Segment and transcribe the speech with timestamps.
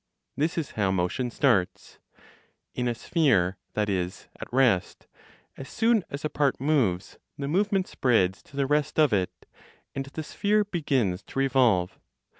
[0.35, 1.99] (This is how motion starts)
[2.73, 5.05] in a sphere that is at rest:
[5.57, 9.45] as soon as a part moves, the movement spreads to the rest of it,
[9.93, 11.99] and the sphere begins to revolve.